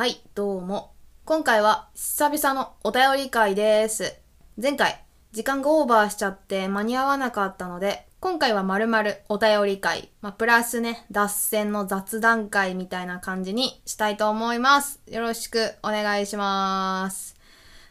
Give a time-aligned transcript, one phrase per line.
[0.00, 0.94] はい、どうも。
[1.26, 4.16] 今回は久々のお便り会です。
[4.56, 15.02] 前回、時間がオーバーしちゃって間に合わなかったので、今回は丸々お便り会、まあ、プラスね、脱線の雑談会みたいな感じにしたいと思います。
[15.06, 17.36] よろしくお願いします。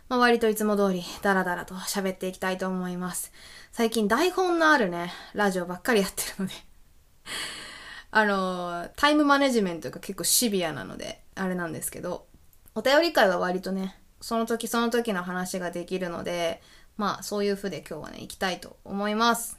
[0.08, 3.32] まあ、割といつも通りダラダラと喋っていきたいと思います。
[3.72, 6.56] 最近台本のあるね、ラジオばっかりやってるので、
[8.10, 12.28] あのタイムマネジメントが結構シビアなので、あれなんですけど、
[12.76, 16.62] お便り会は割とね、その時その時の話ができるので、
[16.98, 19.58] まあそういう風で今日はね、行きたいと思います。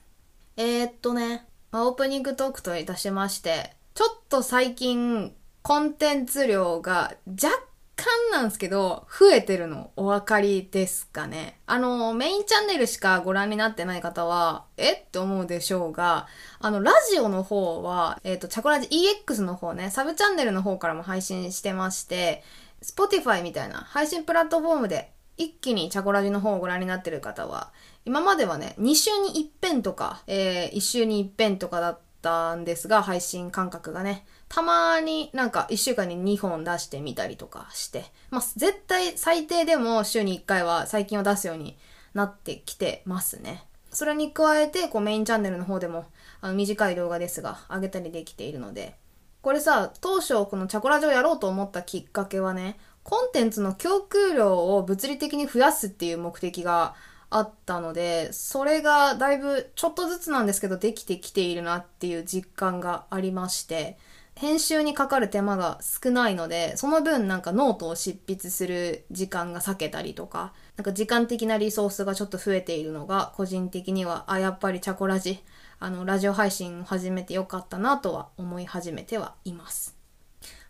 [0.56, 7.69] えー、っとね、まあ、オープニングトークといたしまして、ちょっと最近、コンテンツ量が若
[8.00, 11.60] 干なんですけど、増えてるのお分かりですかね。
[11.66, 14.92] あの、メインチャンネルしかご覧になってない方は、え？
[14.92, 16.26] って思うでしょうが、
[16.58, 22.42] あの、ラジオの方は、えっ、と、チャコラジ EX の方ね、サブチャンネルの方からも配信してまして、
[22.82, 27.72] Spotify みたいな配信プラットフォームで一気にチャコラジの方をご覧になってる方は、
[28.04, 41.78] 今まではね、2週に一遍とか、えー、1週に一遍とかだったたんですが、配信間隔がね、たまになんか1週間に2本出してみたりとかして、まあ、絶対最低でも週に1回は最近を出すように
[42.14, 43.64] なってきてますね。
[43.92, 46.06] それに加えて、こうメインチャンネルの方でも、
[46.40, 48.96] あの短い動画ですが、上げたりできているので、
[49.42, 56.94] これさ、当初このチャコラジをやろうと思ったきっかけはね、コンテンツの供給量を物理的に増やすっていう目的が
[57.30, 63.96] あったので、それがだいぶちょっとずつなんですけどできてきているなっていう実感がありまして、
[64.34, 75.44] 編集にかかる手間が少ないので、その分なんかノートを執筆する時間が割けたりとか、なんか時間的なリソースがちょっと増えているのが、個人的には、あ、やっぱりチャコラジ、
[75.78, 79.96] あの、ラジオ配信を始めてよかったなとは思い始めてはいます。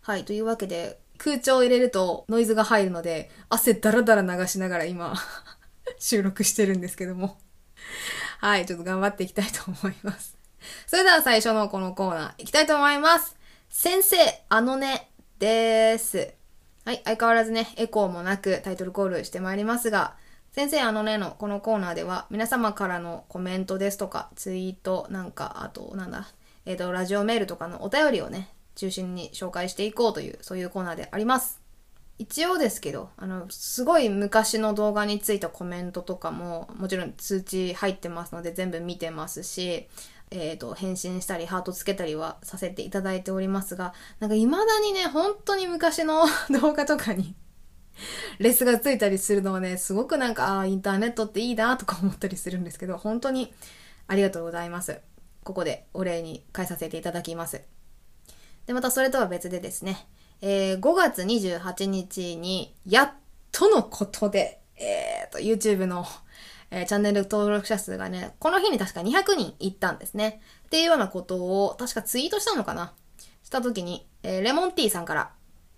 [0.01, 5.15] はい、というわけで、空調を入れるとノイズが入るので、汗だらだら流しながら今、
[6.01, 7.37] 収録してるんですけども。
[8.41, 10.35] はい、ちょっと頑張っていきたいと思います。
[10.87, 13.37] それでは最初のこのコーナー、いきたいと思います。
[13.69, 14.17] 先生、
[14.49, 16.33] あのね、です。
[16.85, 20.15] はい、相変わらずね、エコーもなくタイトルコールしてまいりますが、
[20.51, 26.27] 先生あのねのこのコーナーでは皆様からのコメントですとか、ツイートなんか、あとなんだ、
[26.65, 31.60] えっ、と、ラジオメールとかのお便りをね、中心に紹介していこうという、そういうコーナーであります。
[32.21, 39.87] 一応ですけど、あの、すごい昔の動画についたコメントとかも、もちろん通知入ってますので全部見てますし、
[40.29, 46.25] えっ、と、返信したり、ハートつけたりはさせていただいておりますが、なんか未だにね、本当に昔の
[46.61, 47.33] 動画とかに、
[48.37, 53.51] レスがついたりするのはね、すごくなんか、ああ、インターネットっていいなとか思ったりするんですけど、本当に
[54.05, 54.99] ありがとうございます。
[55.43, 57.63] ここでお礼に返させていただきます。
[58.67, 60.07] で、またそれとは別でですね、
[60.41, 63.11] えー5月28日に、やっ
[63.51, 66.05] とのことで、えーと、YouTube の、
[66.71, 70.41] えーチャンネル登録者数がね、この日に確か200人いったんですね。
[70.65, 72.93] っていうようなことを、確かツイートしたのかな
[73.43, 75.31] した時に、えーレモンティーさんから、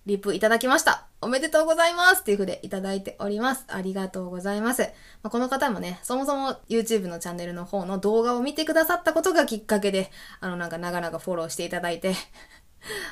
[0.05, 1.07] リプいただきました。
[1.21, 3.63] おめでとうございますっていうふうでいただいております。
[3.69, 4.81] ありがとうございます。
[5.21, 12.15] まあ、この方もね、そもそも YouTube のチャンネルの方の動画を見てくださったことがきっかけで、あのなんか長々フォローしていただいて、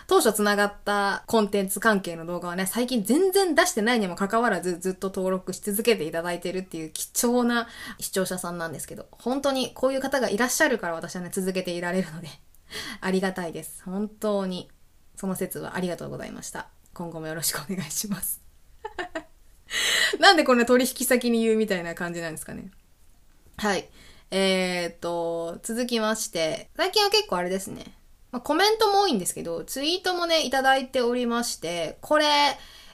[0.08, 7.68] 当初つながったコンテンツ関係の動画はね、最近全然出してないにもかかわらずずっと登録し続けていただいてるっていう貴重な
[8.00, 12.28] 視聴者さんなんですけど、本当にこういう方がいらっしゃるから私はね、続けていられるので、
[13.00, 13.84] ありがたいです。
[13.86, 14.70] 本当に、
[15.16, 16.68] その説はありがとうございました。
[16.94, 18.42] 今後もよろしくお願いします。
[20.20, 22.72] なんでこんな取引先に言うみたいな感じなんですかね。
[23.58, 23.90] はい。
[24.32, 28.01] えー、っと、続きまして、最近は結構あれですね。
[28.32, 32.26] まあ、コメントも多いんですけど、ツイートもね、いただいておりまして、これ、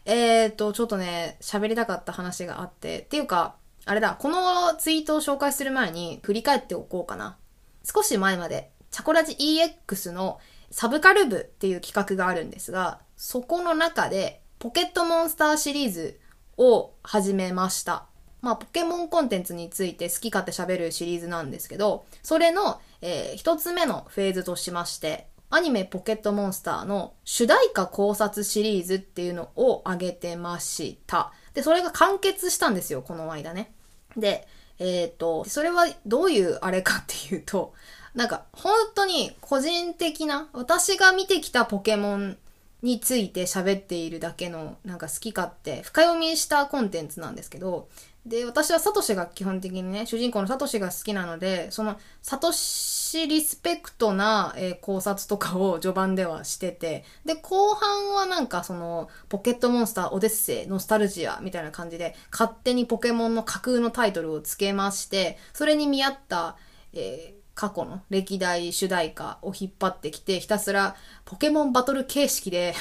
[0.06, 3.56] えー、と、ちょっとね、喋りたかった話があって、っていうか、
[3.86, 7.38] あれだ、このツイートを紹介する前に振り返っておこうかな。
[7.84, 10.40] 少し前まで、チャコラジ EX の
[10.72, 16.19] サブカル部っていう企画があるんですが、そこの中で、ポケットモンスターシリーズ
[16.57, 18.06] を始めました。
[18.42, 31.32] まあ、ポケモンコンテンツについて好き勝手喋るシリーズなんですけど、それの、えー一つ目のフェーズとしまして、アニメポケットモンスターの主題歌考察シリーズっていうのを上げてました。
[31.54, 33.74] で、それが完結したんですよ、この間ね。
[34.18, 34.48] で、
[34.80, 37.74] えっ、と、それはどういうあれかっていうと、
[38.14, 42.38] なんか本当に個人的な、私が見てきたポケモン
[42.82, 47.88] について喋っているだけの、なんか好き勝手、深読みしたコンテンツなんですけど、
[48.27, 66.57] で、私はサトシが基本的にね、主人公のサトシが好きなので、そのサトシリスペクトな、えー、考察とかを序盤ではしてて、で、後半はなんかその、ポケットモンスター、オデッセイ、ノスタルジアみたいな感じで、勝手にポケモンの架空のタイトルを付けまして、それに見合った、
[66.94, 70.95] えー過去の歴代主題歌を引っ張ってきて、ひたすら
[71.25, 72.75] ポケモンバトル形式で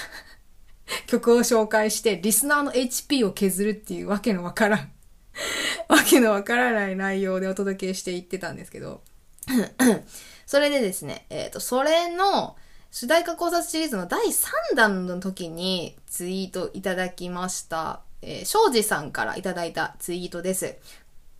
[1.08, 4.92] 曲を紹介して、リスナーの HP を削るっていうわけのわからん
[5.88, 9.02] わけのわからない内容でお届けしていってたんですけど
[10.46, 12.56] それでですね、えっ、ー、と、それの、
[12.92, 18.00] 主題歌考察シリーズの第3弾の時にツイートいただきました。
[18.22, 20.76] えー、庄司さんからいただいたツイートです。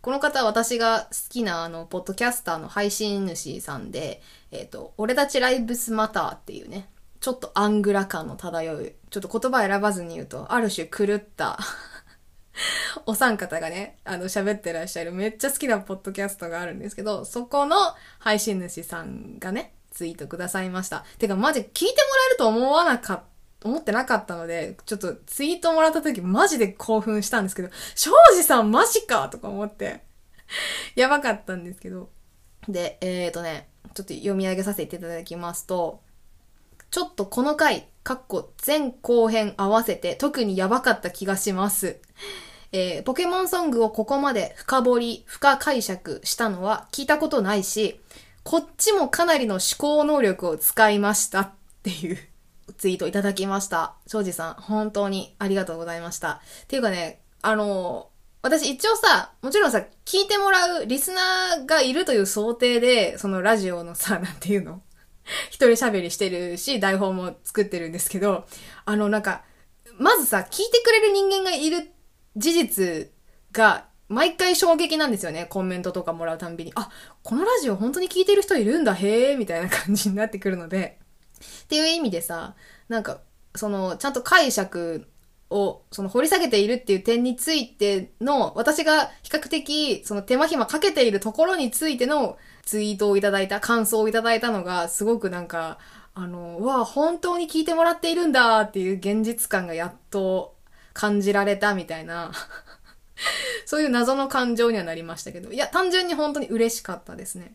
[0.01, 4.21] この方は私が好きなあの、ポッドキャスターの配信主さんで、
[4.51, 6.87] えっ、ー、と、俺たちライブスマターっていうね、
[7.19, 11.57] ちょっとアングラ感の漂う、ちょっと言葉選ばずに言うと、ある種狂った
[13.05, 17.75] お三方がね、あの、喋ってらっしゃるめっちゃ好きなポッドキャストがあるんですけど、そこの
[18.19, 21.05] 配信主さんがね、ツイートくださいました。
[21.17, 21.93] てか、マジ聞いてもら
[22.27, 23.23] えると思わなかった。
[23.63, 30.03] 思ってなかったので、ちょっとツイートもらった時マジで興奮したんですけど、庄司さんマジかとか思って、
[30.95, 32.09] やばかったんですけど。
[32.69, 36.01] で、えーとね、ちょっと読み上げさせていただきますと、
[36.91, 41.99] ちょっとこの回、かっこ前後編合わせて特にやばかった気がします。
[42.77, 47.99] えー、ポケモンソングをここまで深掘り、深解釈したのは聞いたことないし、
[48.43, 51.49] こっちもかなりの思考能力を使いましたっ
[51.81, 52.19] ていう
[52.77, 53.95] ツイートいただきました。
[54.05, 56.33] 庄司さん、本当にありがとうございました。
[56.33, 64.83] っていうかね、あのー、私一応さ、もちろんさ、聞いてもらうリスナーがいるという想定で、そのラジオのさ、 なんていうの？
[65.49, 68.45] 一人喋りしてるし、台本も作ってるんですけど、
[68.85, 69.43] あの、なんか、
[69.97, 71.91] まずさ、聞いてくれる人間がいる
[72.37, 73.11] 事実
[73.51, 75.45] が毎回衝撃なんですよね。
[75.49, 76.71] コメントとかもらうたんびに。
[76.75, 76.89] あ、
[77.23, 80.99] このラジオ本当に聞いてる人いるんだ、へえ、みたいな感じになってくるので。
[81.63, 82.55] っていう意味でさ、
[82.87, 83.19] なんか、
[83.55, 85.07] その、ちゃんと解釈
[85.49, 95.79] を、その掘り下げているっていう点についての、私が比較的、その手間暇かけているところについてのツイートをいただいた、感想をいただいたのが、すごくなんか、
[96.13, 100.56] あの、わあ、本当に聞いてもらっているんだっていう現実感がやっと
[100.97, 102.31] 感じられたみたいな
[103.67, 107.53] そういう謎の感情にはなりましたけど、いや、単純に本当に嬉しかったですね。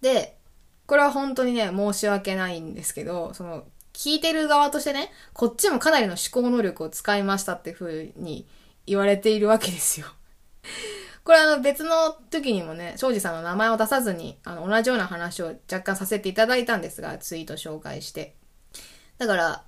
[0.00, 0.36] で、
[0.86, 8.48] これは本当にね、申し訳ないんですけど、その、聞いてる側としてね、こっちもかなりの思考能力を使いましたっていう風に
[8.86, 10.06] 言われているわけですよ。
[11.22, 18.34] これあの別の時にもね、庄司さんの名前を出さずに、あの同じような話を若干させていただいたんですが、ツイート紹介して。
[19.18, 19.64] だから、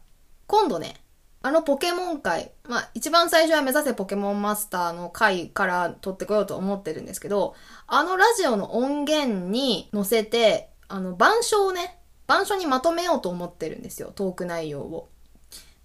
[0.47, 1.00] 今度ね、
[1.43, 7.55] あのポケモン界、まあ一番最初は目指せポケモンマスターの回から撮ってこようと思ってるんですけど、
[7.87, 11.99] あのラジオの音源に載せて、あの板書をね、
[12.29, 15.09] 板書にまとめようと思ってるんですよ、トーク内容を。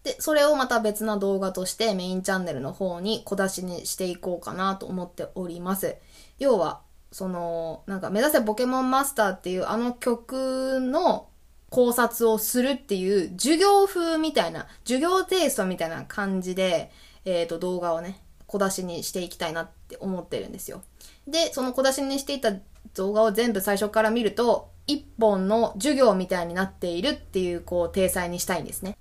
[0.03, 5.95] で、それをまた別な動画としてメインチャンネルの方に小出しにしていこうかなと思っております。
[6.37, 6.81] 要は、
[7.13, 11.29] その、なんか目指せポケモンマスターっていうあの曲の
[11.69, 16.91] 考察をするっていう授業風みたいな、授業テイストみたいな感じで、
[17.25, 20.81] えっ、ー、と、動画をね、小出しにしていきたいなって思ってるんですよ。
[21.27, 22.53] で、その小出しにしていた
[22.93, 28.97] 動画を全部最初から見ると、一本の授業みたいになっているっていう、こう、体裁にしたいんですね。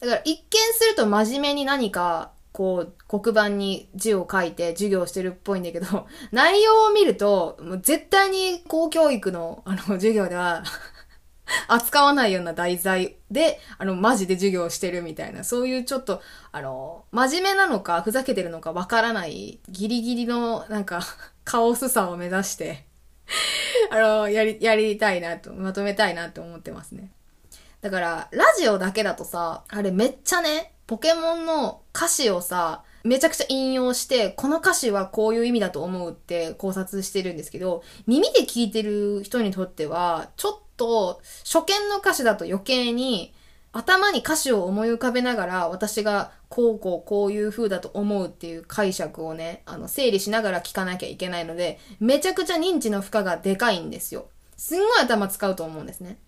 [0.00, 0.44] だから一見
[0.74, 10.64] すると真面目に何か、こう、黒板に字を書いて授業してるっぽいんだけど、 内容を見ると、もう絶対に公教育の、あの、授業では
[11.68, 21.00] 扱わないような題材で、あの、マジで授業してるみたいな、そういうちょっと、あの、真面目なのか、ふざけてるのかわからない、ギリギリの、なんか、
[21.44, 22.84] カオスさを目指して
[23.90, 27.10] あの、やり、やりたいなと、まとめたいなと思ってますね。
[27.80, 43.34] だから、ラジオだけだとさ、あれめっちゃね、ポケモンの歌詞をさ、めちゃくちゃ引用して、この歌詞はこういう意味だと思うって考察してるんですけど、耳で聞いてる人にとっては、ちょっと初見の歌詞だと余計に
[43.72, 54.28] 頭に歌詞を思い浮かべながら私がこうこうこういう風だと思うっていう解釈をね、あの整理しながら聞かなきゃいけないので、めちゃくちゃ認知の負荷がでかいんですよ。
[54.56, 56.18] すんごい頭使うと思うんですね。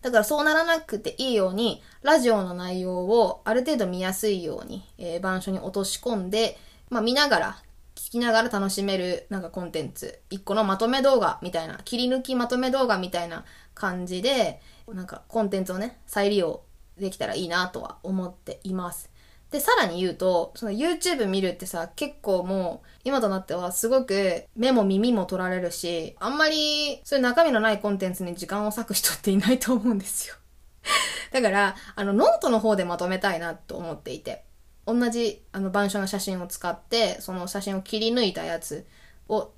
[0.00, 7.62] だからそうならなくていいように、ラジオの内容をある程度見やすいように、えー、板書に落とし込んで、まあ見ながら
[7.94, 13.44] 聞きながら楽しめるなんかコンテンツ、一個のまとめ動画みたいな、切り抜きまとめ動画みたいな
[13.78, 16.62] 感じで、なんかコンテンツをね、再利用
[16.98, 19.10] できたらいいなとは思っています。
[19.50, 30.34] で、さらに言うと、その YouTube 見るってさ、結構もう、今となってはすごく目も耳も取られるし、あんまりそういう中身のないコンテンツに時間を割く人っていないと思うんですよ。
[31.32, 34.44] だから、あの、ノートの方でまとめたいなと思っていて、
[34.86, 38.86] 同じ、あの、板書の写真を使って、その写真を切り抜いたやつ
[39.28, 39.52] を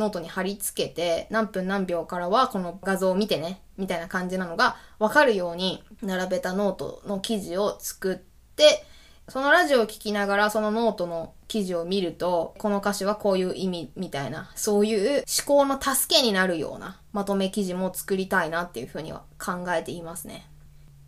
[0.00, 8.16] ノートに貼り付けて、何分何秒からはこの画像を見てね、みたいな感じなのがわかるように並べたノートの記事を作っ
[8.56, 8.84] て、
[9.28, 20.48] そのラジオを聴きながらそのノートの記事を見ると、この歌詞はこういう意味みたいな、そういう思考の助けになるようなまとめ記事も作りたいなっていうふうには考えていますね。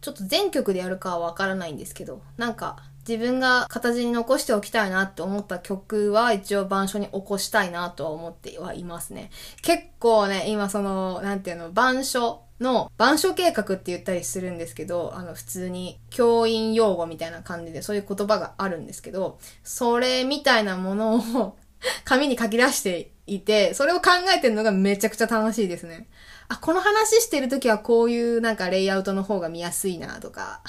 [0.00, 9.30] ちょっと全曲でやるかはわからないんですけど、なんか自分が形に残しておきたいなって思った曲は一応板書に起こしたいなとは思ってはいますね。
[9.62, 21.56] 結構ね、今その、なんていうの、板書の板書計画って言ったりするんですけど、あの普通に教員用語みたいな感じでそういう言葉があるんですけど、それみたいなものを
[22.04, 26.08] 紙に書き出していて、それを考えてるのがめちゃくちゃ楽しいですね。
[26.48, 30.62] あ、この話してるときはこういうなんかレイアウトの方が見やすいなとか、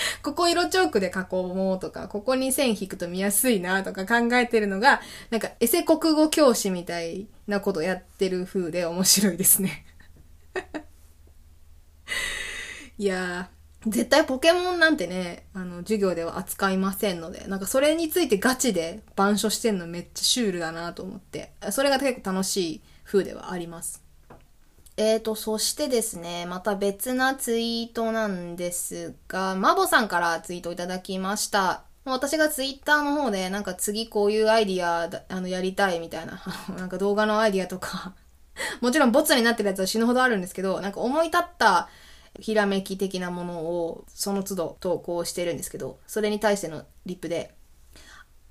[0.22, 9.84] ここ色チョークで書こうもうとか、ここに線引くと見やすいなとか考えてるのが、なんかエセ国語教師みたいなことやってる風で面白いですね。
[12.98, 24.09] いやー、絶対ポケモンなんてね、あの、授業では扱いませんので、なんかそれについてガチで板書してんのめっちゃシュールだなと思って、それが結構楽しい風ではあります。
[25.02, 31.84] えーと、そしてですね、また別なツイートなんですが、マボさんからツイートいただきました。
[32.04, 36.42] 私がツイッターの方で、なんか次こういうアイディア、あの、やりたいみたいな、
[36.76, 38.12] なんか動画のアイディアとか
[38.82, 41.88] もちろんボツになってるやつは死ぬほどあるんですけど、なんか思い立った
[42.38, 47.54] ひらめき的なものをその都度投稿してるんですけど、それに対してのリップで、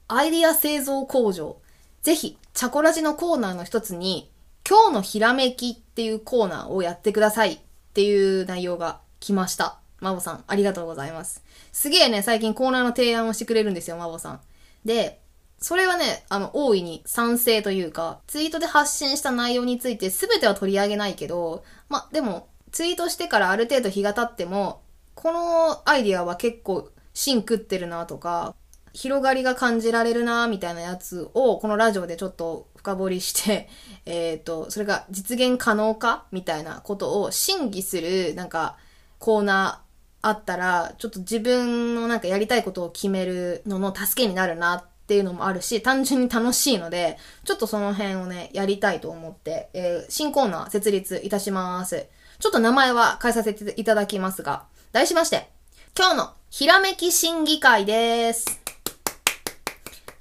[0.07, 1.57] アイディア製造工場、
[2.01, 4.31] ぜひ、チャコラジのコーナーの一つに、
[4.69, 7.59] 今日のひらめきっていうコーナーをやってくださいっ
[7.95, 9.79] ていう内容が来ました。
[9.99, 11.43] マボさん、ありがとうございます。
[11.71, 14.41] すげえね、最近コーナーの提案をしてくれるんですよ、マボさん。
[14.85, 15.21] で、
[15.57, 24.83] それはね、あの、大いに賛成というか、ツイートで発信した内容について全ては取り上げないけど、までも、ツイートしてからある程度日が経っても、
[25.15, 28.53] このアイディアは結構芯食ってるなとか、
[28.93, 33.69] 広がりが感じられるなみたいなやつを、このラジオでちょっと深掘りして、
[34.05, 38.77] えっ、ー、と、それが実現可能かみたいなことを審議する、なんか、
[39.19, 52.07] コーナーあったら、ちょっと自分のなんかやりたいことを決めるのの助けになるなっていうのもあるし、単純に楽しいので、ちょっとその辺をね、やりたいと思って、えー、新コーナー設立いたします。
[52.39, 55.49] ちょっと名前は変えさせていただきますが、題しまして、
[55.97, 58.58] 今日のひらめき審議会です。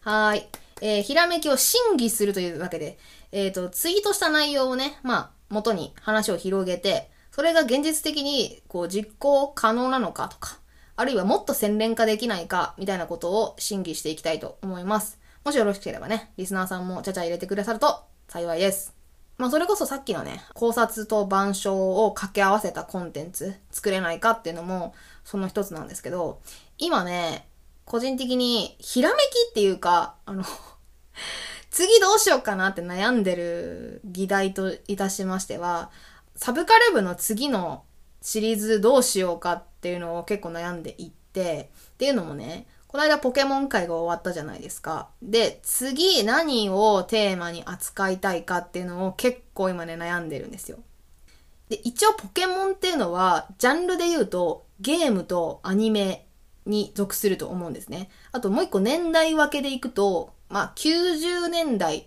[0.09, 0.49] はい。
[0.81, 2.97] えー、ひらめきを審議するというわけで、
[3.31, 10.61] えっ、ー、と、ツイートした内容をね、まあ、元に話を広げて、それが現実的に、こう、実行可能なのかとか、
[10.97, 15.19] あるいはもっと洗練化できないか、みたいなことを審議していきたいと思います。
[15.45, 18.95] もしよろしければね、リスナーさんもちゃちゃ入れてくださると幸いです。
[19.37, 26.41] まあそれこそさっきのね、考察と板書を掛け合わせたコンテンツ作れないかっていうのもその一つなんですけど、
[26.79, 27.47] 今ね、
[27.89, 30.45] 個人的にひらめきっていうか、あの
[31.71, 35.91] 次どうしようかなって悩んでる議題といたしましては、
[36.37, 37.85] サブカル部の次の
[38.21, 45.09] シリーズどうしようかっていうのを結構悩んでいって、っていうのもね、この間ポケモン界が終わったじゃないですか。
[45.23, 50.79] で、次何をテーマに扱いたいかっていうのを結構今ね悩んでるんですよ。
[51.71, 56.28] で、一応ポケモンっていうのは、ジャンルで言うとゲームとアニメ
[56.69, 58.11] に属すると思うんですね。
[58.31, 62.05] あともう一個年代分けでいくと、まあ90年代っ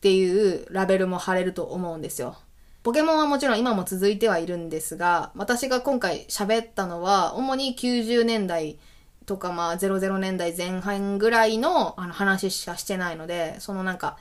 [0.00, 2.36] ていうラベルも貼れると思うんですよ。
[2.82, 8.78] ポケモンはもちろん今も続いてはいるんですが、私が今回喋ったのは、主に90年代
[9.26, 14.16] とかまあ00年代前半ぐらいのあの話しかしてないので、そのなんか、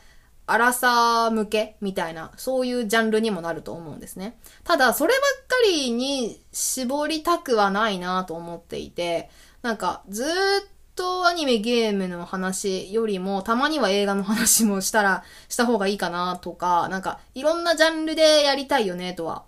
[0.48, 4.40] アラサー向けみたいな、そういうジャンルにもなると思うんですね。
[4.64, 9.30] ただ、そればっかりに絞りたくはないなと思っていて、
[9.62, 10.28] なんか、ずっ
[10.96, 19.44] とアニメゲームの話よりも、たまには映画の話もしたら、した方がいいかなとか、なんか、いろんなジャンルでやりたいよねとは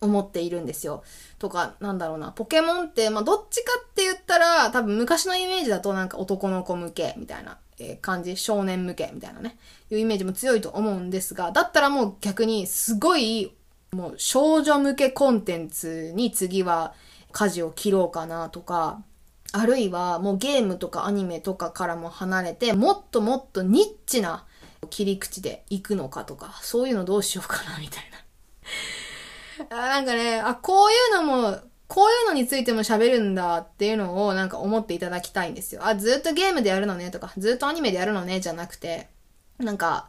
[0.00, 1.04] 思っているんですよ。
[1.38, 2.32] とか、なんだろうな。
[2.32, 9.56] ポケモンって、まあ、どっちかって言ったら、多分昔のイメージだとなんか男の子向けみたいな、え感じ、少年向けみたいなね、
[9.90, 13.54] いうイメージも強いと思うんですが、だったらもう逆にすごい、
[13.92, 16.94] もう少女向けコンテンツに次は
[17.32, 19.02] 舵を切ろうかなとか、
[19.52, 24.44] あるいはもうゲームとかアニメとかからも離れて、もっともっとニッチな
[24.90, 28.18] 切り口で行くのかとか、そういうのどうしようかな、みたいな。
[29.70, 31.58] あなんかね、あ、こういうのも、
[31.90, 35.84] こういうのについても喋るんだっていうのをなんか思っていただきたいんですよ。
[35.84, 39.08] あ、ずっとゲームでやるのねとか、ずっとアニメでやるのねじゃなくて、
[39.58, 40.08] なんか、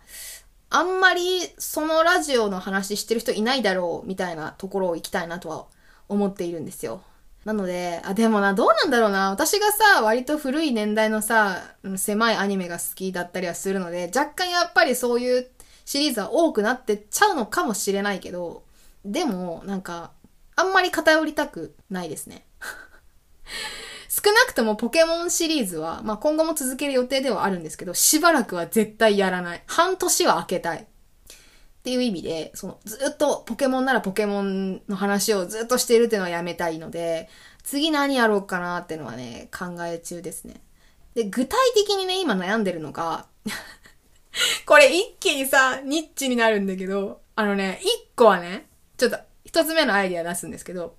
[0.69, 5.65] あんまりそのラジオの話してる人いないだろうみたいなところを行きたいなとは
[6.07, 7.01] 思っているんですよ。
[7.45, 9.31] なので、あ、でもな、どうなんだろうな。
[9.31, 11.63] 私がさ、割と古い年代のさ、
[11.97, 15.47] 狭いアニメが好きだったりはするので、若干やっぱりそういう
[15.85, 18.61] シリーズは多くなってっちゃうのかもしれないけど、
[19.03, 20.11] でも、なんか、
[20.55, 22.45] あんまり偏りたくないですね。
[24.09, 29.63] 少なくともポケモンシリーズは、まあ、今後も続ける予定ではあるんですけど、しばらくは絶対やらない。
[29.67, 30.79] 半年は空けたい。
[30.79, 37.27] っていう意味で、その、ずっとポケモンならポケモンの話をずっとしているっていうのはやめたいので、
[37.63, 40.61] 次何やろうかなっていうのはね、考え中ですね。
[41.15, 43.25] で、具体的にね、今悩んでるのが
[44.65, 48.67] これ一気にさ、ニッチになるんだけど、あのね、一個はね、
[48.97, 49.17] ちょっと、
[49.51, 50.95] 一つ目のアイディア出すんですけど、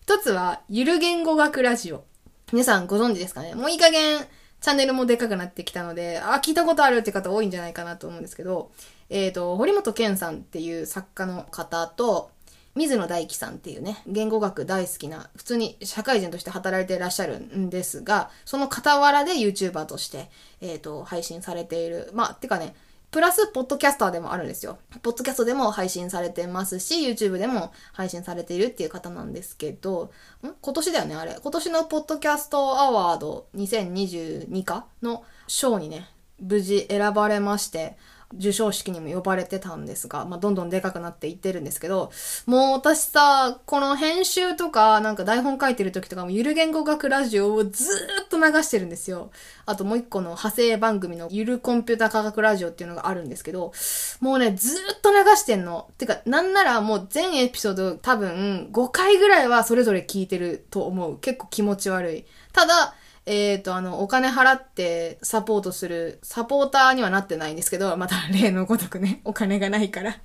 [0.00, 2.04] 一つは、ゆる言語学ラジオ。
[2.50, 3.54] 皆さんご存知ですかね？
[3.54, 4.26] もういい加減、
[4.62, 8.72] チャンネルもでかくなってきたので、あ、聞いたことあるって方多いんじゃないかなと思うんですけど、
[9.10, 12.30] えっ、ー、と、堀本健さんっていう作家の方と、
[12.74, 20.30] 水野大樹さんっていうね、言語学大好きな、普通に社会人として働いていらっしゃるんですが、その傍らで YouTuber として、
[20.62, 22.08] えっ、ー、と、配信されている。
[22.14, 22.74] まあ、てかね、
[23.10, 24.78] プラス、ポッドキャスターでもあるんですよ。
[25.02, 30.12] ポッドキャストでも配信されてますし、YouTube でも配信されているっていう方なんですけど、
[30.44, 30.54] ん？
[30.60, 31.36] 今年だよね、あれ。
[31.42, 36.08] 今年のポッドキャストアワード2022かの賞にね、
[36.40, 37.96] 無事選ばれまして、
[38.34, 42.12] 授賞式にも呼ばれてたんですが、まあ、どんどんでかくなっていってるんですけど、
[42.46, 49.30] もう私さ、この編集とか、なんか台本書いてる時とかも、ゆる言語学ラジオをずーっと流してるんですよ。
[49.66, 53.72] あともう一個の派生番組のゆるコンピュータ科学ラジオっていうのがあるんですけど、
[54.20, 55.90] もうね、ずーっと流してんの。
[55.98, 61.18] てか、なんならもう全エピソード多分5回ぐらいはそれぞれ聞いてると思う。
[61.18, 62.24] 結構気持ち悪い。
[62.52, 62.94] ただ、
[63.32, 70.18] えっ、ー、と、あの、お金払ってサポートする、サポーターにはなってないんですけど、また例のごとくね、お金がないから。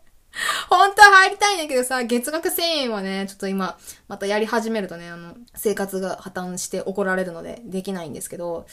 [0.68, 8.66] 本当は入りたいんだけどさ、月額1000円はね、ちょっと今、またやり始めるとね、あの、生活が破綻して怒られるので、できないんですけど、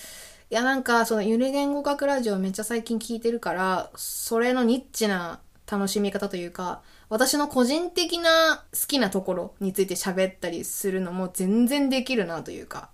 [0.49, 5.39] いや、なんか、その、ゆる言語学ラジオめっちゃ最近聞いてるから、それのニッチな
[5.71, 12.89] 楽しみ方というか、私の個人的な好きなところについて喋ったりするのも全然できるなというか、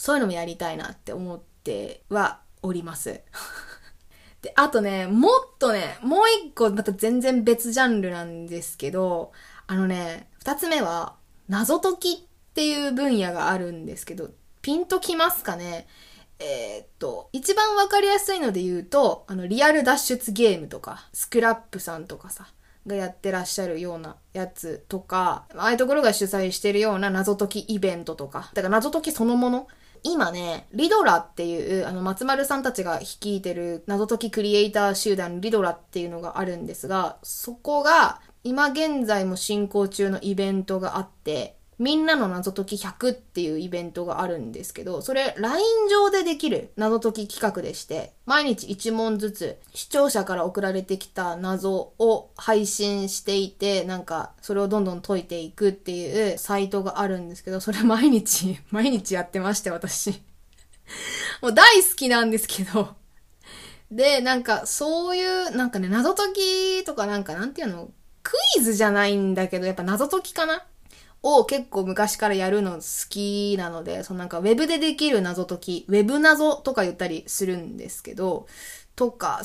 [0.00, 3.20] そういうのもやりたいなって思ってはおります。
[4.40, 9.32] で、あとね、もっとね、もう一個また全然別ジャンルなんですけど、
[9.66, 11.16] あのね、二つ目は、
[11.48, 14.30] 謎解きっていう分野があるんですけど、
[14.62, 15.86] ピンときますかね？
[16.38, 22.46] えー、っと、一番わかりやすいので言うと、あの、リアル脱出ゲームとか、スクラップさんとかさ、
[22.86, 29.68] がやってらっしゃるようなやつとか、ああいうところが主催してるような謎解きイベントとか、だから謎解きそのもの
[30.02, 60.22] 今ね、リドラっていう、あの、松丸さんたちが率いてる謎解きクリエイター集団リドラっていうのがあるんですが、そこが今現在も進行中のイベントがあって、みんなの謎解き100っていうイベントがあるんですけど、それ LINE 上でできる謎解き企画でして、毎日1問ずつ視聴者から送られてきた謎を配信していて、なんかそれをどんどん解いていくっていうサイトがあるんですけど、それ毎日、 毎日やってまして、私。
[61.40, 62.94] もう大好きなんですけど。
[63.90, 67.88] で、なんかそういう、なんかね、謎解きとかなんかなんていうの、
[68.22, 70.62] クイズじゃないんだけど、やっぱ謎解きかな？
[71.22, 78.46] を結構昔からやるの好きなので、そのなんかウェブでできる謎解き、ウェブ謎とか言ったりするんですけど、
[78.96, 79.42] とか、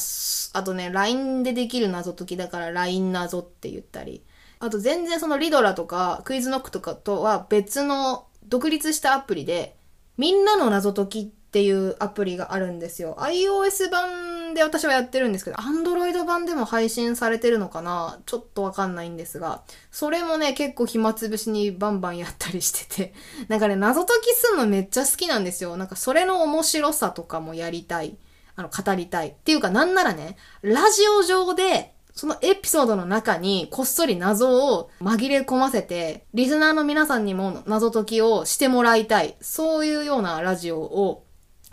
[0.53, 4.23] あとね、LINE でできる謎解きだから LINE 謎って言ったり、
[4.59, 9.75] あと全然そのリドラとかクイズノックとかとは別の独立したアプリで、
[10.17, 13.15] みんなの謎解きってっていうアプリがあるんですよ。
[13.21, 18.19] iOS 版で私はやってるんですけど、Android 版でも配信されてるのかな？
[18.25, 23.13] ちょっとわかんないんですが、それもね、結構暇つぶしにバンバンやったりしてて、
[23.47, 25.77] なんかね、謎解きするのめっちゃ好きなんですよ。
[25.77, 28.17] なんかそれの面白さとかもやりたい。
[28.57, 29.29] あの、語りたい。
[29.29, 39.37] っていうか、なんならね、ラジオ上で、そのエピソードの中にこっそり謎を紛れ込ませて、リスナーの皆さんにも謎解きをしてもらいたい。
[39.39, 41.24] そういうようなラジオを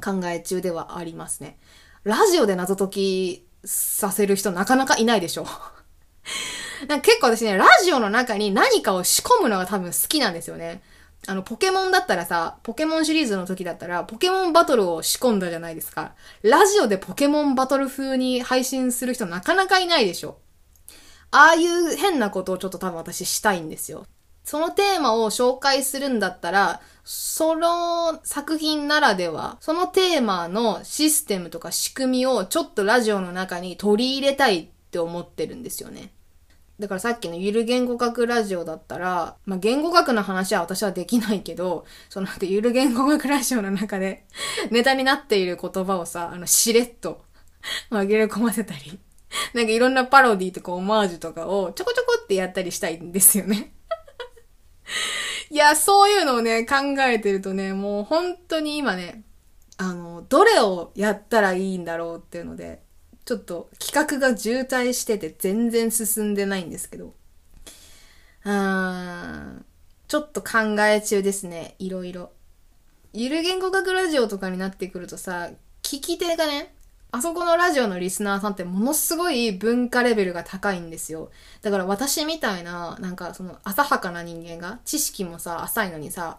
[0.03, 1.59] 考え中ではありますね。
[2.05, 5.47] ラジオで謎解きさせる人なかなかいないでしょ。
[6.89, 10.83] なんか結構私ね、ラジオの中に何かを仕込むのが多分好きなんですよね。
[11.29, 16.15] あの、ポケモンだったらさ、ポケモンシリーズの時だったら、ポケモンバトルを仕込んだじゃないですか。
[16.43, 20.39] ラジオでポケモンバトル風に配信する人なかなかいないでしょ。
[21.31, 24.05] ああいう変なことをちょっと多分私したいんですよ。
[24.45, 36.13] そのテーマを紹介するんだったら、その作品ならでは、そのテーマのシステムとか仕組みをちょっとラジオの中に取り入れたいって思ってるんですよね。
[36.79, 44.27] だからさっきのゆる言語学ラジオだったら、まあ、言語学の話は私はできないけど、そのゆる言語学ラジオの中で
[44.71, 47.25] ネタになっている言葉をさ、あの、しれっと
[47.91, 48.99] 紛れ込ませたり、
[49.55, 53.73] なんかいろんなパロディとかオマージュとかをちょこちょこってやったりしたいんですよね
[55.51, 59.23] いや、そういうのをね、考えてるとね、もう本当に今ね、
[59.77, 62.83] あの、どれをやったらいいんだろうっていうので、
[63.25, 67.15] ちょっと企画が渋滞してて全然進んでないんですけど。
[68.45, 69.65] うーん。
[70.09, 71.75] ちょっと考え中ですね。
[71.79, 72.33] いろいろ。
[73.13, 75.51] ゆる言語学ラジオとかになってくるとさ、
[75.83, 76.75] 聞き手がね、
[77.15, 81.31] あそこのラジオのリスナーさんってものすごい文化レベルが高いんですよ。
[81.61, 86.39] だから私みたいな、なんかその浅はかな人間が、知識もさ、浅いのにさ、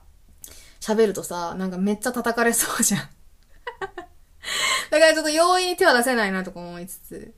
[0.82, 3.02] 喋るとさ、なんかめっちゃ叩かれそうじゃん。
[4.90, 7.34] だからちょっと容易に手は出せないなとか思いつつ、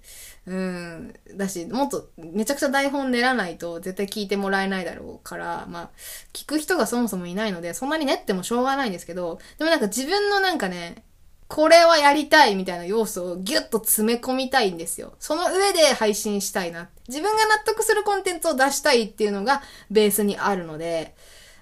[0.46, 1.14] うん。
[1.36, 5.90] だし、もっとめちゃくちゃ台本練らないと絶対聞いてもらえないだろうから、まあ、
[6.32, 11.04] 聞く人がそもそもいないので、そんなに練ってもしょうがないんですけど、でもなんか自分のなんかね、
[11.48, 15.14] これはやりたいみたいな要素をギュッと詰め込みたいんですよ。
[15.20, 16.90] その上で配信したいな。
[17.08, 21.16] 自分が納得するコンテンツを出したいっていうのがベースにあるので、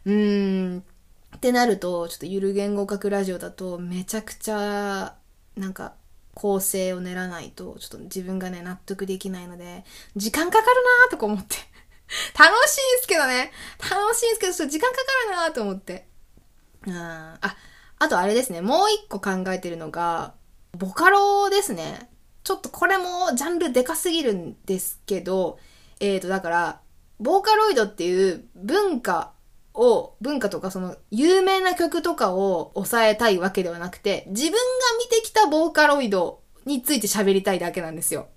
[0.06, 0.84] うーん、
[1.36, 5.15] ってなると、ちょっとゆる言語学ラジオだとめちゃくちゃ
[5.58, 5.96] なんか
[6.34, 9.84] 構成を練らないとちょっと自分がね納得できないので
[10.15, 11.58] 時間かかるなーとか思って。
[12.38, 13.52] 楽しいんすけどね。
[13.80, 16.08] 楽しいんすけどちょっと時間かかるなーと思って。
[16.88, 17.56] ああ
[18.04, 20.34] あとあれですねもう一個考えてるのが
[20.78, 22.10] ボカロですね
[22.44, 25.58] ちょっとこれもジャンルでかすぎるんですけど
[26.00, 26.82] えーとだから
[27.20, 29.32] ボーカロイドっていう文化
[29.74, 34.58] を、文化とかその有名な曲とかを抑えたいわけではなくて、自分が
[35.00, 38.28] 見てきたボーカロイドについて喋りたいだけなんですよ。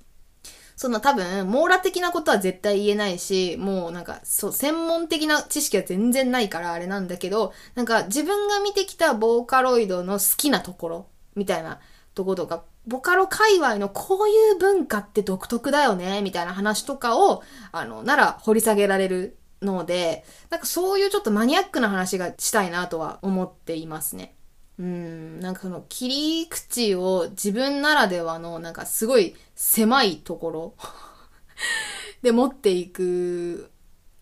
[0.76, 11.80] その多分、網羅的なことは絶対言えないし、もうなんか、そう、専門的な知識は全然ないからあれなんだけど、なんか自分が見てきたボーカロイドの好きなところ、みたいな
[12.14, 24.35] とことか、ボカロ界隈のこういう文化って独特だよね、みたいな話とかを、あの、なら掘り下げられるので、なんかそういうちょっとマニアックな話がしたいなとは思っていますね。
[24.78, 26.08] うん、なんかその切
[26.42, 30.74] り口を自分ならではのなんかすごい狭いところ
[32.22, 33.70] で持っていく、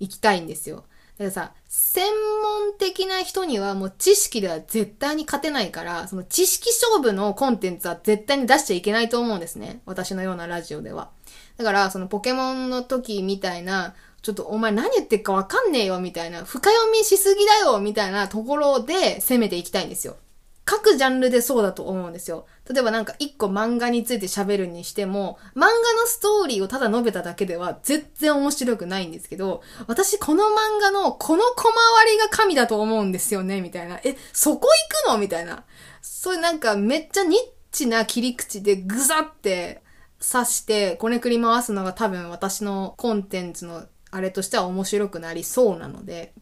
[0.01, 0.85] 行きたいんですよ。
[1.17, 2.05] だからさ、専
[2.43, 9.81] 門的な人にはもう知識では絶対に勝てないから、その知識勝負のコンテンツは絶対に出しちゃいけないと思うんですね。
[9.87, 11.11] 私のようなラジオでは。
[11.57, 20.17] だから、そのポケモンの時みたいな、ちょっとお前何言ってるかわかんねえよみたいな、深読みしすぎだよみたいなところで攻めていきたいんですよ。
[20.65, 22.47] 各ジャンルでそうだと思うんですよ。
[22.69, 25.73] 例えばなんか一個漫画について喋るにしても、漫画の
[26.07, 34.01] ストーリーをただ述べただけでは全然面白くないんですけど、私この漫画のこの小回りが神だと思うんですよね、みたいな。
[34.05, 34.69] え、そこ
[35.07, 35.19] 行くの？
[35.19, 35.65] みたいな。
[36.01, 37.39] そういうなんかめっちゃニッ
[37.71, 39.83] チな切り口でぐざって
[40.19, 46.33] 刺してこねくり回すのが多分私のコンテンツのあれとしては面白くなりそうなので、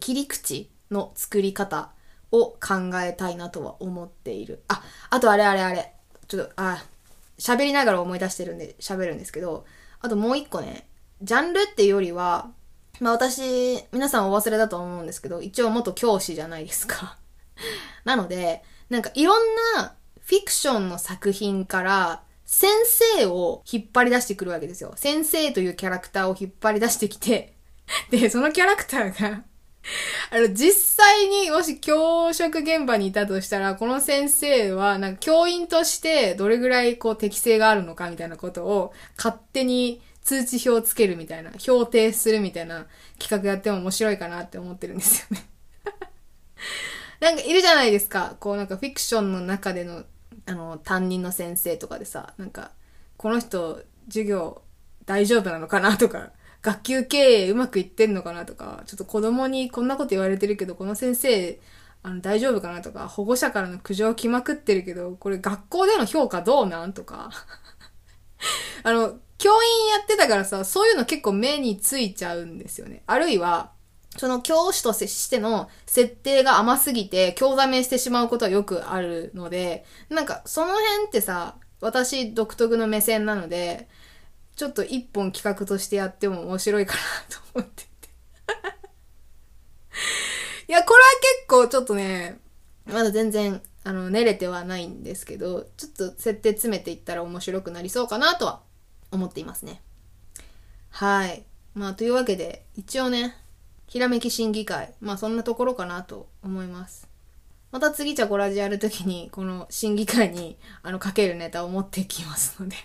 [0.00, 1.92] 切り口の作り方
[2.32, 4.62] を考えたいなとは思っている。
[4.68, 5.92] あ、あとあれあれあれ。
[6.28, 6.84] ちょっと、あ、
[7.38, 9.64] 喋りながら思い出してるんで喋るんですけど、
[10.00, 10.86] あともう一個ね、
[11.22, 12.50] ジャンルっていうよりは、
[13.00, 17.18] まあ私、皆さんお忘れだと思うんですけど、一応元教師じゃないですか。
[18.04, 19.42] なので、なんかいろん
[19.76, 22.70] なフィクションの作品から先
[23.16, 24.92] 生を引っ張り出してくるわけですよ。
[24.96, 27.54] 先生というキャラクターを引っ張り出してきて、
[28.10, 29.44] で、そのキャラクターが
[30.30, 42.86] あの、実際にもし教職現場にいたとしたら、この先生は、なんか教員としてどれぐらいこう適性があるのかみたいなことを勝手に通知表をつけるみたいな、評定するみたいな
[43.18, 45.48] 企画やっても面白いかなって思ってるんですよね
[47.20, 48.36] なんかいるじゃないですか。
[48.40, 50.04] こうなんかフィクションの中での
[50.46, 52.72] あの、担任の先生とかでさ、なんか、
[53.16, 54.62] この人、授業
[55.06, 56.30] 大丈夫なのかなとか、
[56.62, 61.58] 学級経営うまくいってんのかなとか、ちょっと子供にこんなこと言われてるけど、この先生、
[62.02, 67.30] あの、大丈夫かなとか、保護者からの苦情来まくってるけど、これ学校での評価どうなんとか。
[68.82, 73.02] あの、教員やってたからさ、そういうの結構目についちゃうんですよね。
[73.06, 73.72] あるいは、
[74.18, 83.88] その教師としての設定が甘すぎて、興ざめしてしまうことはよくあるので、なんかその辺ってさ、私独特の目線なので、
[84.60, 87.00] ちょっと一本企画としてやっても面白いかな
[87.34, 88.10] と思ってて。
[90.68, 91.06] いや、これは
[91.38, 92.38] 結構ちょっとね、
[92.84, 98.60] まだ全然、あの、練れてはないんですけど、ちょっと設定詰めていったら面白くなりそうかなとは
[99.10, 99.80] 思っていますね。
[100.90, 101.46] はい。
[101.72, 103.38] まあ、というわけで、一応ね、
[103.86, 104.92] ひらめき審議会。
[105.00, 107.08] まあ、そんなところかなと思います。
[107.70, 112.76] また次じゃコラジやるときに、この審議会に、あの、かけるネタを持ってきますので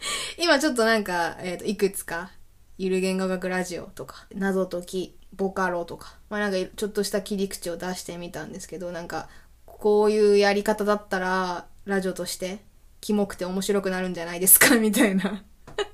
[0.38, 2.30] 今ちょっとなんか、えっ、ー、と、いくつか、
[2.76, 9.28] ゆる言語学ラジオとか、謎解き、ボカロとか、まあなんかちょっとした切り口を出してみたんですけど、なんか、
[9.66, 12.60] こういうやり方だったら、ラジオとして、
[13.00, 14.76] キモくて面白くなるんじゃないですか？
[14.78, 15.44] みたいな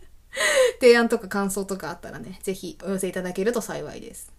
[0.81, 4.33] 提案とか感想とかあったらね、ぜひお寄せいただけると幸いです。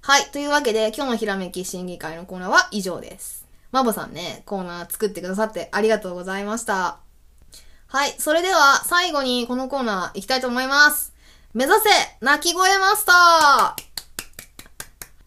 [0.00, 0.30] はい。
[0.30, 3.46] というわけで、今日のひらめき審議会のコーナーは以上です。
[3.72, 7.05] マボさんね、コーナー作ってくださってありがとうございました。
[7.96, 8.14] はい。
[8.18, 11.14] それでは、最後にこのコーナー行きたいと思います。
[11.54, 11.88] 目指せ
[12.20, 13.82] 鳴き声マスター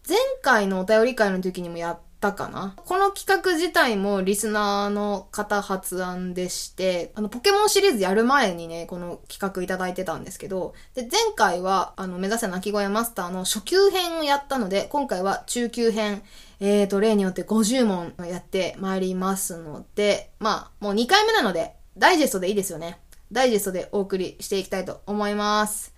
[0.08, 2.76] 前回のお便り会の時にもやったかな？
[2.76, 16.22] この企画自体もリスナーの方発案でして、あの、ポケモンシリーズやる前にね、この企画いただいてたんですけど、で、前回は、あの、目指せ鳴き声マスターの初級編をやったので、今回は中級編、
[16.60, 22.98] えーと、例によって50問やってまいりますので、まあ、もう2回目なので、ダイジェストでいいですよね。
[23.30, 25.94] ダイジェストでお送りしていきたいと思います。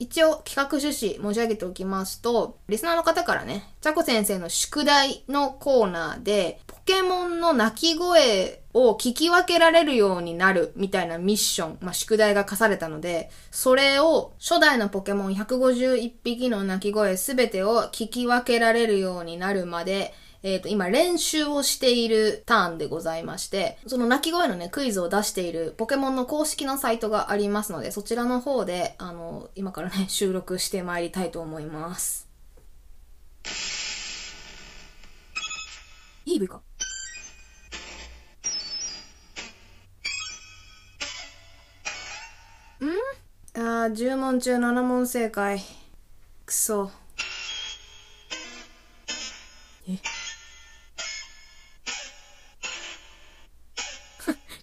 [0.00, 20.14] 一応企画趣旨申し上げておきますと、リスナーの方からね、チャコ先生の宿題のコーナーで、ポケモンの鳴き声を聞き分けられるようになるみたいなミッション、まあ、宿題が課されたので、それを初代のポケモン151匹の鳴き声すべてを聞き分けられるようになるまで、
[20.44, 32.28] えっ、ー、と、今練習をしているターンでございまして、その鳴き声のね、クイズを出しているポケモンの公式のサイトがありますので、そちらの方で、あの、今からね、 収録してまいりたいと思います。
[36.26, 36.56] いい部か
[42.80, 42.86] ん？
[43.54, 45.62] あー、10問中7問正解。
[46.44, 46.90] くそ。
[49.88, 50.23] え？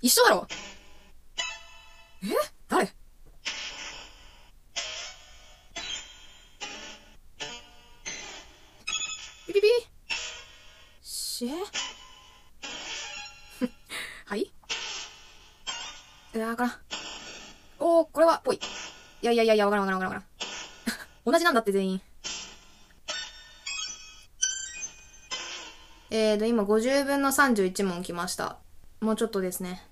[0.01, 0.47] 一緒だろ
[2.23, 2.27] え？
[2.67, 2.87] 誰？
[9.47, 9.67] ピピピ
[11.01, 11.51] しえ
[14.25, 14.41] はい？
[14.41, 14.51] い
[16.37, 16.73] やわからん。
[17.79, 18.55] おー、これは、ぽい。
[19.21, 20.27] いやいやいやいや、わからんわからんわからんわ
[20.87, 21.31] からん。
[21.33, 22.01] 同じなんだって全員。
[26.09, 28.57] えーと、今50分の31問来ました。
[28.99, 29.85] もうちょっとですね。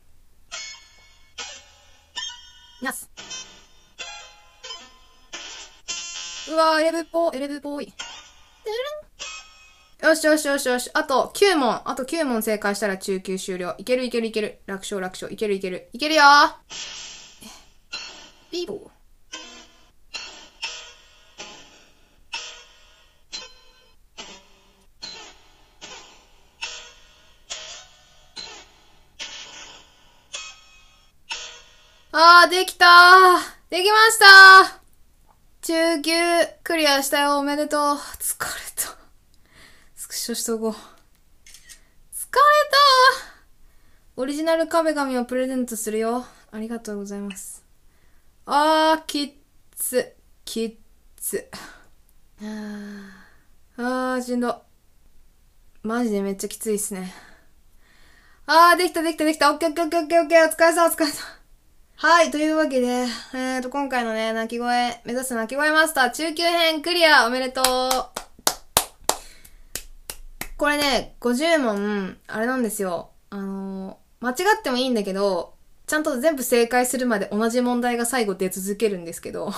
[2.81, 3.09] なす。
[6.49, 7.93] うわー、エレブっぽ、エレブっぽい。
[10.01, 10.89] よしよしよしよし。
[10.93, 11.81] あと9問。
[11.83, 13.75] あと9問正解したら中級終了。
[13.77, 14.61] いけるいけるいける。
[14.65, 15.31] 楽勝楽勝。
[15.31, 15.89] いけるいける。
[15.91, 16.53] いけるよー。
[18.49, 18.98] ピーボー。
[32.45, 32.89] ー、できたー
[33.69, 34.79] できましたー
[35.61, 36.11] 中級
[36.63, 37.81] クリアしたよ、おめでとう。
[38.19, 38.97] 疲れた。
[39.95, 40.71] スクショしとこう。
[40.71, 40.79] 疲れた
[44.15, 46.25] オリジナル壁紙をプレゼントするよ。
[46.51, 47.63] ありがとうございます。
[48.45, 49.31] あー、きっ
[49.75, 50.15] つ。
[50.45, 50.75] きっ
[51.17, 51.49] つ。
[52.41, 54.61] あー、しんど。
[55.83, 57.13] マジでめっちゃきついっすね。
[58.45, 59.51] あー、できたできたできた。
[59.51, 60.47] オッケーオッケーオッケーオッケーオッケー。
[60.47, 61.38] お疲れ様お疲れ様。
[62.01, 67.65] はい、というわけで、えーと、今回のね、鳴き声、目指す鳴き声マスター中級編クリアおめでとう
[70.55, 73.09] これね、50問、あれなんですよ。
[73.29, 75.55] あのー、間違ってもいいんだけど、
[75.87, 79.47] ちゃんと全部正解するまで同じ問題が最後出続けるんですけど。
[79.51, 79.53] も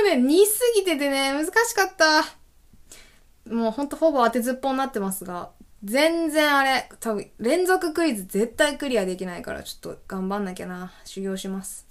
[0.00, 2.24] うね、似すぎててね、難しかった。
[3.48, 5.50] もうほんとほぼ当てずっぽうになってますが、
[5.84, 10.92] 全然あれ、多分連続クイズ絶対クリアできないからちょっと頑張んなきゃな。
[11.04, 11.86] 修行します。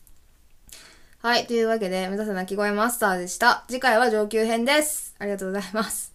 [1.20, 1.48] はい。
[1.48, 3.64] というわけで、目指せ鳴き声マスターでした。
[3.68, 5.16] 次回は上級編です。
[5.18, 6.14] ありがとうございます。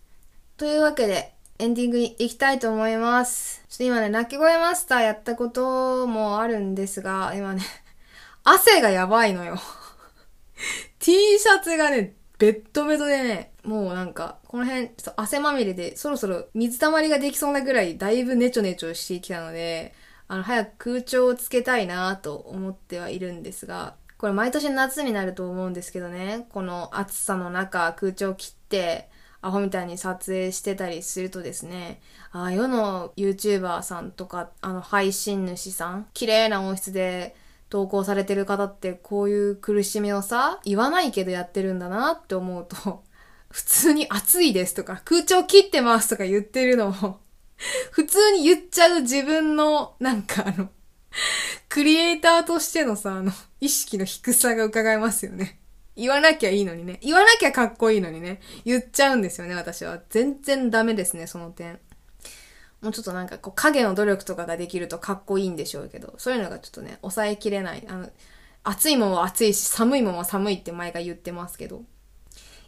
[0.56, 3.64] というわけで、エンディングに行きたいと思います。
[3.68, 7.62] ちょっと今ね、鳴き声マスターやったこともあるんですが、今ね、
[8.44, 9.59] 汗がやばいのよ。
[11.00, 19.94] T シャツがね、ベッドベドでね、もうなんか、この辺、ちょっと汗まみれで、そろそろ水たまりができそうなぐらい、だいぶネチョネチョしてきたので、
[20.26, 29.11] あの、早く空調をつけたいなと思ってはいるんですが、これ毎年夏になると思うんですけどね、この暑さの中、空調切って、
[29.42, 32.00] アホみたいに撮影してたりするとですね、
[32.33, 37.37] ああ、世の YouTuber さんとか、あの、配信主さん、綺麗な音質で、
[37.70, 43.04] 投稿されてる方ってこういう苦しみをさ、言わないけどやってるんだなって思うと、
[43.48, 47.20] 普通に暑いですとか、空調切ってますとか言ってるのを、
[47.92, 50.68] 普通に言っちゃう自分の、なんかあの、
[51.68, 55.61] クリエイターとしてのさ、あの、意識の低さが伺えますよね。
[55.96, 56.98] 言わなきゃいいのにね。
[57.02, 58.40] 言わなきゃかっこいいのにね。
[58.64, 60.00] 言っちゃうんですよね、私は。
[60.09, 61.78] 全然ダメですね、その点。
[62.82, 67.84] もうちょっとなんかこう影の努力とかができるとかっこいいんでしょうけど、そういうのがちょっとね、抑えきれない。
[67.88, 68.08] あの、
[68.62, 71.82] 暑いもんは暑いし、寒いもんは寒いって前が言ってますけど。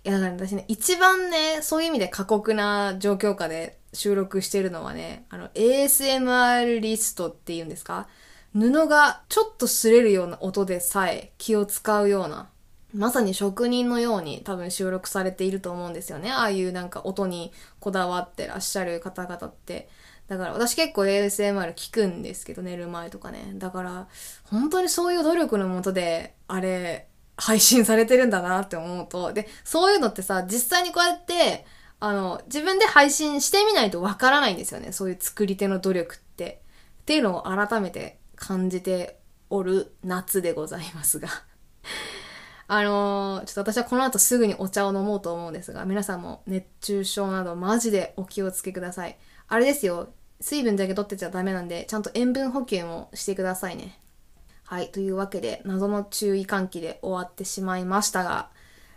[0.05, 8.09] いや、だから私ね、一番ね、そういう意味で過酷な状況下で収録してるのはね、あの、ASMR リストっていうんですか？
[8.55, 12.49] 布がちょっと擦れるような音でさえ気を使うような、
[12.95, 16.31] まさに職人のように多分収録されていると思うんですよね。
[16.31, 19.89] ああいうなんか音にこだわってらっしゃる方々って。
[20.33, 23.53] だから私結構 ASMR 聞くんですけど、寝る前とかね。
[23.55, 24.09] だから、
[24.45, 31.67] 本当にそういう努力のもとで、あれ、配信されてるんだなって思うと、で、そういうのってさ、実際にこうやって、
[32.01, 34.93] あの、自分で配信してみないとわからないんですよね。
[34.93, 36.63] そういう作り手の努力って。
[37.03, 39.19] っていうのを改めて感じて
[39.51, 41.29] おる夏でございますが
[42.69, 49.19] あのー、ちょっと私はこの後すぐにお茶を飲もうと思うんですが、皆さんも熱中症などマジでお気をつけください。
[49.49, 50.15] あれですよ。
[50.43, 53.99] 水分だけ取ってちゃダメなんで、ちゃんと塩分補給もしてくださいね。
[54.65, 54.91] はい。
[54.91, 58.51] というわけで、謎の注意喚起で終わってしまいましたが、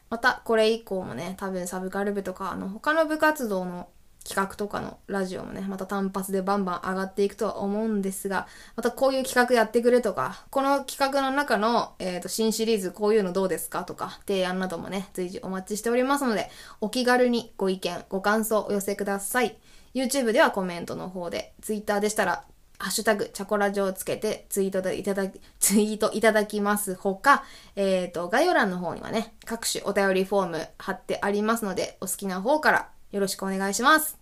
[0.09, 3.87] またこれ以降もね、多分サブカル部とか、あの、他の部活動の
[4.27, 16.49] 企画とかのラジオもね、また単発でバンバン上がっていくとは思うんですが、またこういう企画やってくれとか、この企画の中の、えっ、ー、と、新シリーズこういうのどうですかとか、提案などもね、随時お待ちしておりますので、
[16.81, 19.57] お気軽にご意見、ご感想お寄せください。
[19.95, 22.43] YouTube ではコメントの方で、Twitter でしたら、
[22.77, 27.45] ハッシュタグ、チャコラジオをつけてツイートでいただき、ツイートいただきますほか、
[27.77, 34.19] えっ、ー、と、概要欄の方にはね、各種お便りフォーム貼ってありますので、お好きな方からよろしくお願いします。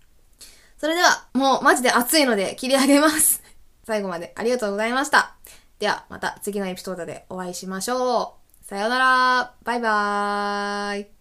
[0.77, 3.41] それでは、もうマジで暑いので切り上げます。
[3.85, 5.35] 最後までありがとうございました。
[5.79, 8.65] では、また次のエピソードでお会いしましょう。
[8.65, 9.53] さようなら。
[9.63, 11.12] バイバーイ。